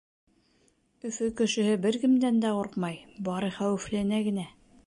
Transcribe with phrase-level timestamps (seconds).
[1.09, 2.99] Өфө кешеһе бер кемдән дә ҡурҡмай.
[3.29, 4.53] Бары хәүефләнә генә.